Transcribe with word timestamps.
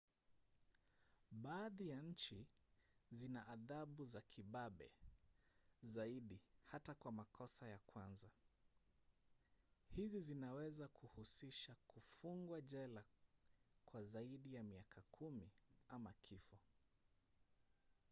baadhi 1.31 1.89
ya 1.89 2.01
nchi 2.01 2.47
zina 3.11 3.47
adhabu 3.47 4.05
za 4.05 4.21
kibabe 4.21 4.91
zaidi 5.83 6.39
hata 6.65 6.93
kwa 6.93 7.11
makosa 7.11 7.67
ya 7.67 7.77
kwanza; 7.85 8.29
hizi 9.87 10.21
zinaweza 10.21 10.87
kuhusisha 10.87 11.75
kufungwa 11.87 12.61
jela 12.61 13.03
kwa 13.85 14.03
zaidi 14.03 14.53
ya 14.53 14.63
miaka 14.63 15.01
10 15.21 15.47
ama 15.89 16.13
kifo 16.21 16.57